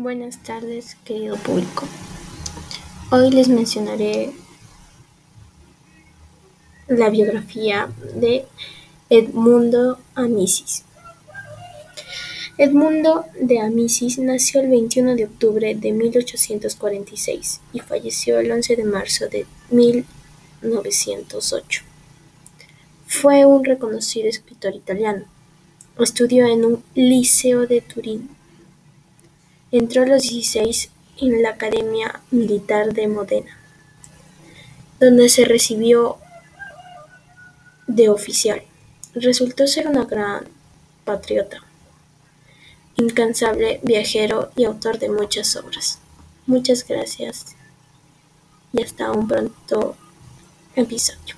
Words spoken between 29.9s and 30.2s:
a